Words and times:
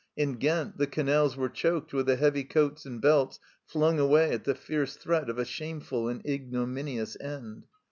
In 0.17 0.37
Ghent 0.39 0.79
the 0.79 0.87
canals 0.87 1.37
were 1.37 1.47
choked 1.47 1.93
with 1.93 2.07
the 2.07 2.15
heavy 2.15 2.43
coats 2.43 2.87
and 2.87 2.99
belts 2.99 3.39
flung 3.67 3.99
away 3.99 4.31
at 4.31 4.45
the 4.45 4.55
fierce 4.55 4.95
threat 4.97 5.29
of 5.29 5.37
a 5.37 5.45
shameful 5.45 6.09
and 6.09 6.25
ignominious 6.25 7.15
end. 7.21 7.67